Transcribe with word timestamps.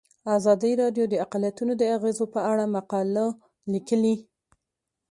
ازادي 0.37 0.71
راډیو 0.81 1.05
د 1.09 1.13
اقلیتونه 1.25 1.73
د 1.77 1.83
اغیزو 1.95 2.25
په 2.33 2.39
اړه 2.51 2.63
مقالو 2.75 3.27
لیکلي. 3.73 4.15